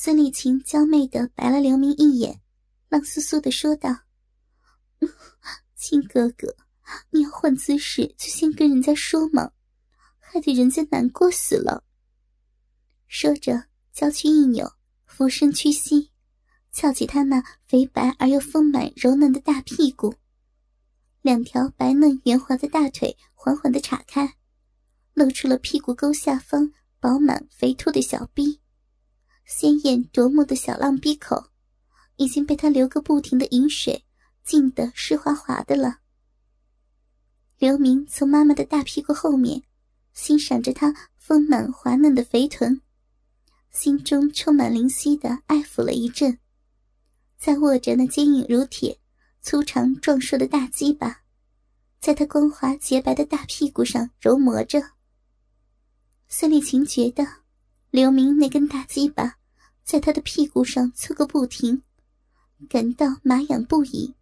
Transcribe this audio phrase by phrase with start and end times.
[0.00, 2.40] 孙丽琴娇媚的白了刘明一眼，
[2.88, 4.02] 浪酥酥的说道
[5.74, 6.54] ：“亲哥哥，
[7.10, 9.50] 你要换姿势就先跟人家说嘛，
[10.20, 11.82] 害得人家难过死了。”
[13.08, 14.70] 说着，娇躯一扭，
[15.04, 16.12] 俯身屈膝，
[16.70, 20.14] 翘起他那肥白而又丰满柔嫩的大屁股，
[21.22, 24.36] 两条白嫩圆滑的大腿缓缓的岔开，
[25.14, 28.60] 露出了屁股沟下方饱满肥凸的小臂，
[29.50, 31.48] 鲜艳夺目的小浪逼口，
[32.16, 34.04] 已经被他流个不停的饮水
[34.44, 36.00] 浸得湿滑滑的了。
[37.56, 39.62] 刘明从妈妈的大屁股后面，
[40.12, 42.82] 欣赏着她丰满滑嫩的肥臀。
[43.70, 46.38] 心中充满灵犀的爱抚了一阵，
[47.38, 49.00] 再握着那坚硬如铁、
[49.40, 51.22] 粗长壮硕的大鸡巴，
[52.00, 54.82] 在他光滑洁白的大屁股上揉磨着。
[56.28, 57.26] 孙丽琴觉得
[57.90, 59.37] 刘明那根大鸡巴
[59.88, 61.82] 在他的屁股上搓个不停，
[62.68, 64.14] 感到麻痒不已，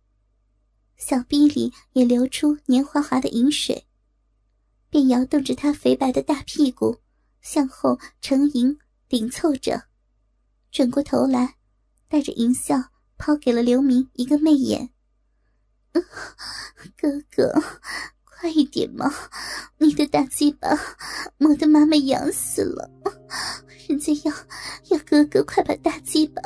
[0.96, 3.84] 小臂里也流出黏滑滑的饮水，
[4.88, 7.00] 便摇动着他肥白的大屁股
[7.40, 8.78] 向后成盈。
[9.08, 9.88] 顶凑着，
[10.70, 11.56] 转过头来，
[12.08, 14.90] 带着淫笑抛给了刘明一个媚眼。
[16.96, 17.60] 哥哥，
[18.38, 19.10] 快一点嘛！
[19.78, 20.68] 你的大鸡巴
[21.38, 22.90] 磨得妈妈痒死了，
[23.88, 24.32] 人家要
[24.90, 26.42] 要哥哥快把大鸡巴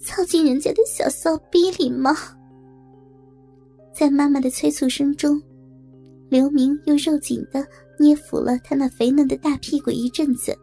[0.00, 2.16] 操进人家的小骚逼里吗？
[3.94, 5.40] 在妈妈的催促声中，
[6.30, 7.66] 刘明又肉紧的
[7.98, 10.56] 捏抚了他那肥嫩的大屁股一阵子。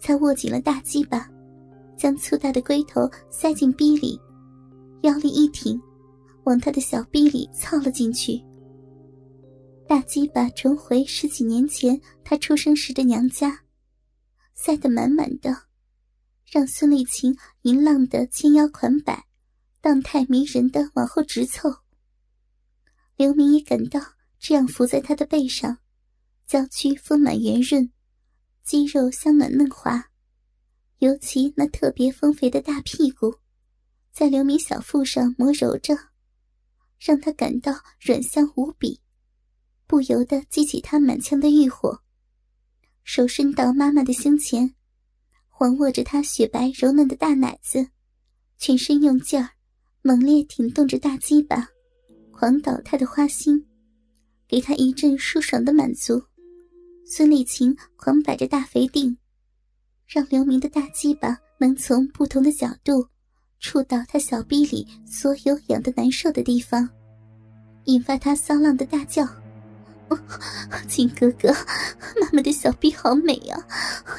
[0.00, 1.28] 才握紧了大鸡巴，
[1.96, 4.20] 将粗大的龟头塞进逼里，
[5.02, 5.80] 腰力一挺，
[6.44, 8.40] 往他的小逼里操了进去。
[9.88, 13.62] 大鸡巴重回十几年前他出生时的娘家，
[14.52, 15.56] 塞得满满的，
[16.44, 19.26] 让孙丽琴淫浪的纤腰款摆，
[19.80, 21.72] 荡态迷人的往后直凑。
[23.14, 24.00] 刘明也感到
[24.40, 25.78] 这样伏在他的背上，
[26.46, 27.88] 娇躯丰满圆润。
[28.64, 30.10] 肌肉香暖嫩滑，
[30.98, 33.36] 尤其那特别丰肥的大屁股，
[34.10, 35.96] 在刘明小腹上磨揉着，
[36.98, 39.00] 让他感到软香无比，
[39.86, 42.00] 不由得激起他满腔的欲火。
[43.04, 44.74] 手伸到妈妈的胸前，
[45.48, 47.88] 环握着她雪白柔嫩的大奶子，
[48.58, 49.50] 全身用劲儿，
[50.02, 51.68] 猛烈挺动着大鸡巴，
[52.32, 53.64] 狂倒她的花心，
[54.48, 56.20] 给她一阵舒爽的满足。
[57.04, 59.16] 孙丽琴狂摆着大肥腚，
[60.04, 63.06] 让刘明的大鸡巴能从不同的角度
[63.60, 66.88] 触到他小臂里所有痒得难受的地方，
[67.84, 69.24] 引发他骚浪的大叫
[70.88, 71.52] ：“亲哥哥，
[72.20, 73.58] 妈妈的小臂好美啊，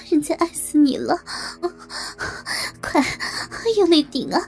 [0.10, 1.18] 人家爱死你了！
[2.82, 3.04] 快
[3.78, 4.42] 用力顶啊，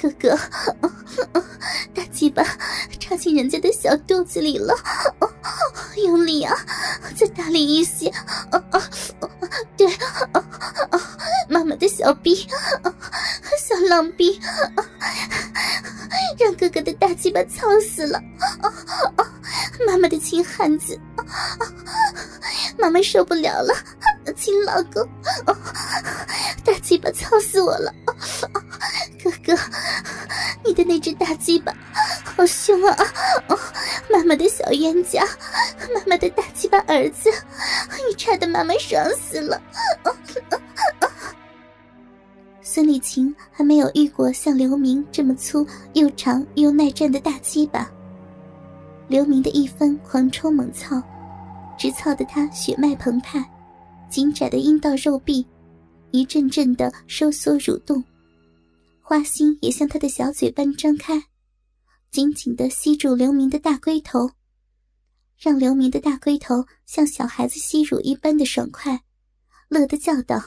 [0.00, 0.38] 哥哥，
[1.94, 2.42] 大鸡巴
[2.98, 4.74] 插进人家的小肚子里了！”
[6.04, 6.56] 用力啊，
[7.16, 8.08] 再大力一些！
[8.08, 8.82] 啊啊，
[9.76, 9.92] 对，
[10.32, 10.44] 啊
[10.90, 11.00] 啊，
[11.48, 12.46] 妈妈的小臂，
[13.58, 14.40] 小浪逼，
[16.38, 18.22] 让哥哥的鸡巴操死了！
[18.62, 18.70] 啊
[19.16, 19.26] 啊，
[19.86, 20.98] 妈妈的亲汉子，
[22.78, 23.74] 妈妈受不了了！
[24.36, 25.06] 亲老公，
[26.64, 27.92] 大鸡巴操死我了！
[29.22, 29.60] 哥哥，
[30.64, 31.74] 你的那只大鸡巴
[32.36, 32.96] 好凶啊！
[34.08, 35.26] 妈妈的小冤家。
[35.94, 37.30] 妈妈的大鸡巴儿子，
[38.08, 39.60] 你差的妈妈爽死了！
[42.78, 47.90] 孙丽琴还没有遇过像刘明这么粗又长又耐战的大鸡巴。
[49.08, 51.02] 刘明的一番狂抽猛操，
[51.76, 53.44] 直操得他血脉澎湃，
[54.08, 55.44] 紧窄的阴道肉壁
[56.12, 58.00] 一阵阵的收缩蠕动，
[59.00, 61.20] 花心也像他的小嘴般张开，
[62.12, 64.30] 紧紧的吸住刘明的大龟头。
[65.36, 69.00] 让刘明的大龟头像小孩子吸乳一般的爽快，
[69.66, 70.40] 乐得叫道：“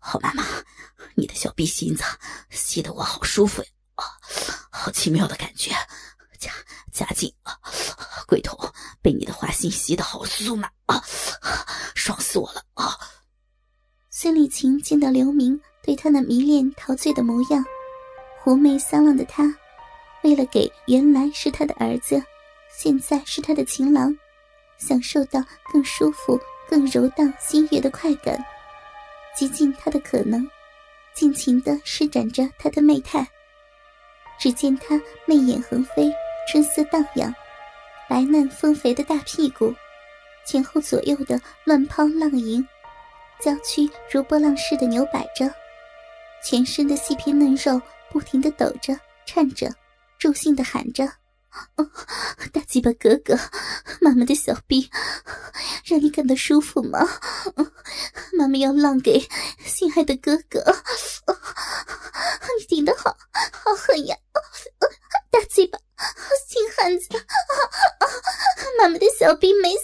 [0.00, 0.44] 好妈妈，
[1.14, 2.02] 你的小逼心子
[2.50, 3.68] 吸得我好舒服呀！
[4.70, 5.70] 好奇妙的感觉，
[6.38, 6.50] 加
[6.92, 7.58] 加紧啊！
[8.26, 8.58] 龟头
[9.02, 10.68] 被你的花心吸得好酥嘛！
[10.86, 11.02] 啊，
[11.94, 12.62] 爽死我了！
[12.74, 12.98] 啊！”
[14.10, 17.64] 孙丽琴见到刘明对她那迷恋陶醉的模样，
[18.42, 19.44] 狐媚骚浪的她，
[20.22, 22.22] 为了给原来是她的儿子。
[22.76, 24.12] 现在是他的情郎，
[24.78, 25.40] 享受到
[25.72, 26.36] 更舒服、
[26.68, 28.44] 更柔荡、心悦的快感，
[29.34, 30.48] 极尽他的可能，
[31.14, 33.26] 尽情的施展着他的媚态。
[34.38, 36.12] 只见他媚眼横飞，
[36.50, 37.34] 春色荡漾，
[38.08, 39.74] 白嫩丰肥的大屁股，
[40.44, 42.66] 前后左右的乱抛浪吟，
[43.40, 45.52] 娇躯如波浪似的扭摆着，
[46.42, 49.68] 全身的细皮嫩肉不停的抖着、颤着，
[50.18, 51.08] 助兴的喊着
[52.52, 53.38] ：“大鸡巴哥哥，
[54.00, 54.90] 妈妈的小臂，
[55.84, 56.98] 让你感到舒服吗？
[58.38, 59.26] 妈妈要浪给
[59.64, 60.64] 心爱的哥哥。
[62.58, 63.16] 你顶得好，
[63.52, 64.16] 好狠呀！
[65.30, 65.78] 大鸡巴，
[66.48, 67.08] 金汉子，
[68.78, 69.74] 妈妈的小臂没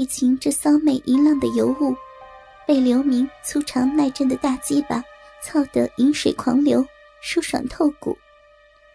[0.00, 1.94] 丽琴这骚媚淫浪的尤物，
[2.66, 5.04] 被刘明粗长耐震的大鸡巴
[5.42, 6.82] 操得饮水狂流，
[7.20, 8.16] 舒爽透骨，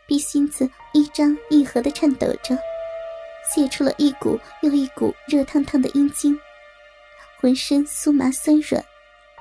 [0.08, 2.58] 逼心子一张一合的颤抖着，
[3.54, 6.36] 泄出了一股又一股热烫烫的阴茎，
[7.40, 8.84] 浑身酥麻酸软，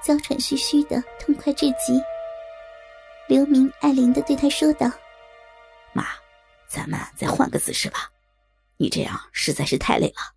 [0.02, 1.98] 娇喘吁吁的，痛快至极。
[3.26, 4.86] 刘明爱怜的对他说道
[5.94, 6.04] ：“妈，
[6.68, 8.10] 咱们再换个姿势吧，
[8.76, 10.34] 你这样实在是太累了。”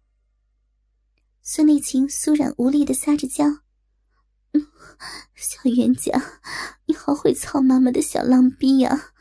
[1.50, 3.46] 孙丽琴酥软无力的撒着娇
[4.52, 4.68] ：“嗯，
[5.34, 6.42] 小冤家，
[6.88, 9.14] 你好会操妈妈的小浪逼呀！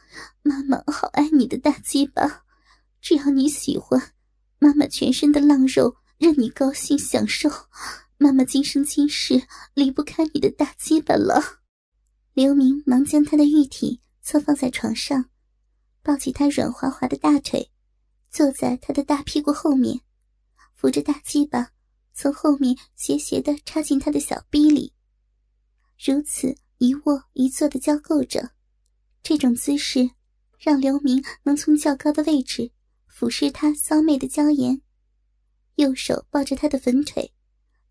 [0.42, 2.42] 妈妈好爱你的大鸡巴，
[3.00, 4.12] 只要你喜欢，
[4.58, 7.48] 妈妈全身的浪肉任你高兴享受，
[8.18, 11.60] 妈妈今生今世离不开你的大鸡巴了。”
[12.34, 15.26] 刘明忙将他的玉体侧放在床上，
[16.02, 17.70] 抱起他软滑滑的大腿，
[18.32, 20.00] 坐在他的大屁股后面，
[20.74, 21.70] 扶着大鸡巴
[22.18, 24.94] 从后面斜斜的插进他的小逼里。
[26.02, 28.52] 如此一卧一坐的交媾着，
[29.22, 30.10] 这种姿势
[30.58, 32.72] 让刘明能从较高的位置
[33.06, 34.80] 俯视他骚媚的娇颜，
[35.74, 37.34] 右手抱着他的粉腿，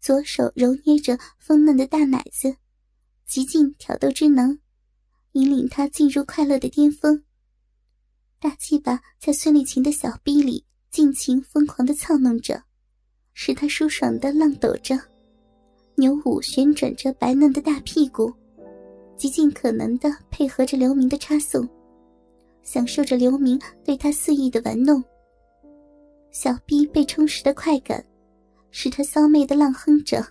[0.01, 2.57] 左手揉捏着丰嫩的大奶子。
[3.27, 4.59] 极尽挑逗之能，
[5.33, 7.23] 引领他进入快乐的巅峰。
[8.39, 12.64] 大鸡巴在孙丽琴的小臂里尽情疯狂的操弄着，
[13.37, 14.97] 使他舒爽的浪抖着，
[15.95, 18.33] 扭舞旋转着白嫩的大屁股，
[19.17, 21.67] 极尽可能的配合着刘明的插送，
[22.63, 25.03] 享受着刘明对他肆意的玩弄。
[26.31, 28.03] 小臂被充实的快感，
[28.71, 30.25] 使他骚媚的浪哼着。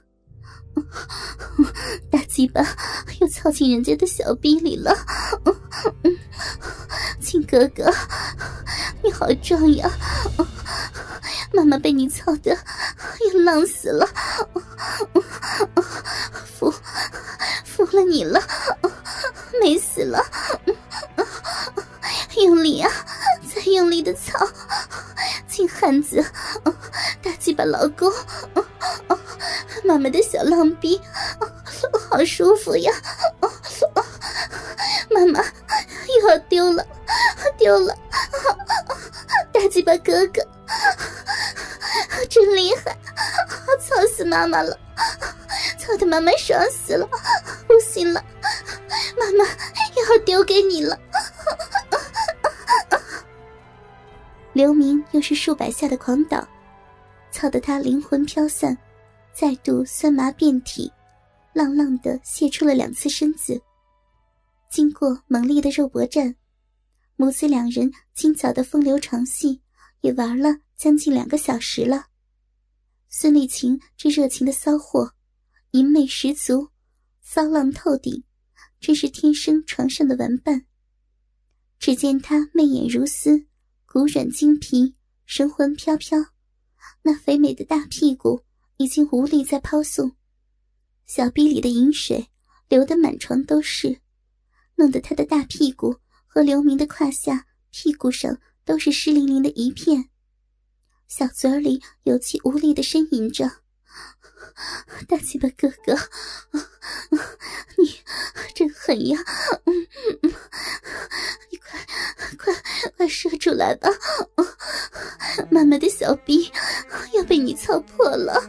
[2.10, 2.62] 大鸡巴
[3.20, 4.96] 又操进人家的小逼里了，
[7.20, 7.84] 亲哥哥，
[9.02, 9.90] 你好壮呀！
[11.52, 14.08] 妈妈被你操的要浪死了，
[16.58, 16.72] 服
[17.64, 18.42] 服了你了，
[19.60, 20.24] 美死了！
[22.36, 22.90] 用力啊，
[23.54, 24.48] 再用力的操，
[25.46, 26.24] 金汉子，
[27.22, 28.12] 大鸡巴老公。
[29.84, 31.00] 妈妈的小浪逼，
[32.10, 32.92] 好舒服呀！
[35.10, 35.40] 妈妈
[36.20, 36.84] 又要丢了，
[37.58, 37.94] 丢了！
[42.34, 42.98] 真厉害，
[43.78, 44.76] 操死妈妈了！
[45.78, 47.08] 操的妈妈爽死了，
[47.68, 48.20] 不行了，
[49.16, 50.98] 妈妈要丢给你了！
[54.52, 56.44] 刘明又是数百下的狂倒，
[57.30, 58.76] 操得他灵魂飘散。
[59.32, 60.92] 再度酸麻遍体，
[61.52, 63.60] 浪浪的泄出了两次身子。
[64.68, 66.34] 经过猛烈的肉搏战，
[67.14, 69.60] 母子两人今早的风流床戏
[70.00, 72.06] 也玩了将近两个小时了。
[73.16, 75.14] 孙丽琴这热情的骚货，
[75.70, 76.70] 淫媚十足，
[77.20, 78.24] 骚浪透顶，
[78.80, 80.66] 真是天生床上的玩伴。
[81.78, 83.46] 只见她媚眼如丝，
[83.86, 86.18] 骨软筋皮，神魂飘飘，
[87.02, 88.42] 那肥美的大屁股。
[88.78, 90.16] 已经无力再抛送，
[91.06, 92.26] 小臂里的饮水
[92.68, 94.00] 流得满床都是，
[94.74, 95.94] 弄得他的大屁股
[96.26, 100.10] 和刘明的胯下、屁股上都是湿淋淋的一片。
[101.06, 103.48] 小嘴里有气无力的呻吟着
[105.06, 105.94] ：“大鸡巴哥哥，
[107.78, 107.94] 你
[108.54, 109.18] 真狠呀！
[111.50, 111.78] 你快
[112.36, 112.52] 快
[112.96, 113.88] 快射出来吧！
[115.50, 116.50] 妈妈的小臂
[117.12, 118.42] 要被你操破了！”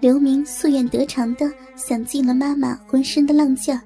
[0.00, 3.82] 刘明夙愿得偿的想尽了妈妈浑身的浪劲儿，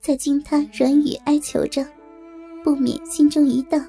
[0.00, 1.84] 在经他软语哀求着，
[2.62, 3.84] 不免心中一荡，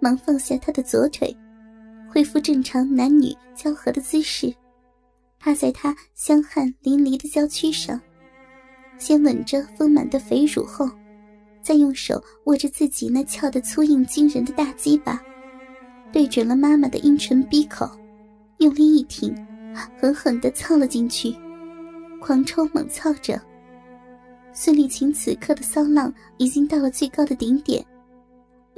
[0.00, 1.36] 忙放下他的左腿，
[2.08, 4.52] 恢复正常男女交合的姿势，
[5.38, 8.00] 趴在他香汗淋漓的娇躯上，
[8.98, 10.90] 先吻着丰满的肥乳后，
[11.62, 15.22] 再用手握着自己那翘得粗硬惊人的大鸡巴，
[16.10, 17.88] 对准了妈妈的阴唇闭口，
[18.58, 19.34] 用力一挺。
[20.00, 21.32] 狠狠地操了进去，
[22.20, 23.40] 狂抽猛操着。
[24.52, 27.86] 孙丽琴此刻的骚浪已经到了最高的顶点，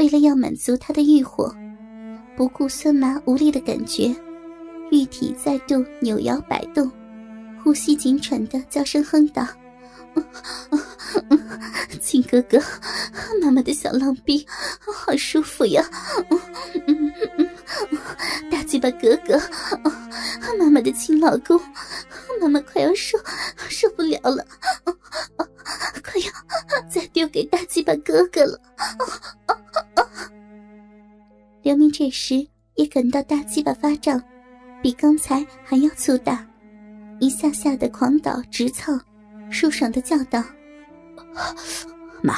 [0.03, 1.55] 为了要满足他的欲火，
[2.37, 4.13] 不顾酸麻无力的感觉，
[4.91, 6.91] 玉体再度扭摇摆动，
[7.63, 9.47] 呼吸紧喘的叫声哼道
[12.03, 12.61] ：“亲哥哥，
[13.41, 14.45] 妈妈的小浪逼
[14.81, 15.89] 好舒服呀！
[18.51, 19.41] 大鸡巴哥哥，
[20.59, 21.61] 妈妈的亲老公，
[22.41, 23.17] 妈妈快要受
[23.69, 24.45] 受不了了！”
[26.03, 28.61] 快要再丢给大鸡巴哥哥了！
[31.73, 34.23] 刘明这时也感到大鸡巴发胀，
[34.83, 36.47] 比刚才还要粗大，
[37.19, 38.93] 一下下的狂倒直操，
[39.51, 40.45] 舒爽的叫道
[42.23, 42.35] ：“妈，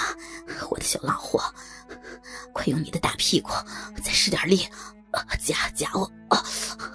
[0.71, 1.41] 我的小浪货，
[2.53, 3.51] 快用你的大屁股
[4.05, 4.59] 再使点力，
[5.45, 6.09] 夹夹我！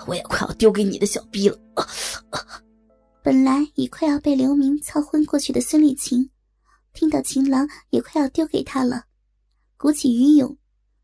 [0.07, 1.59] 我也快要丢给你的小逼了！”
[3.21, 6.29] 本来已快要被刘明操昏过去的孙丽琴。
[6.93, 9.03] 听到情郎也快要丢给他了，
[9.75, 10.57] 鼓起余勇，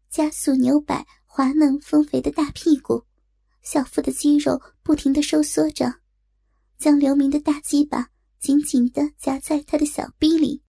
[0.10, 3.04] 加速扭摆滑嫩丰肥的大屁股，
[3.62, 5.96] 小腹的肌肉不停的收缩着，
[6.78, 8.08] 将刘明的大鸡巴
[8.40, 10.62] 紧紧的夹在他的小臂里。